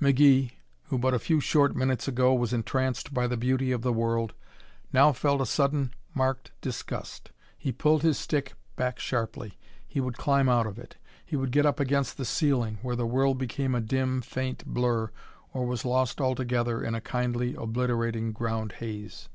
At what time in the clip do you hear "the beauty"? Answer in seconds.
3.26-3.72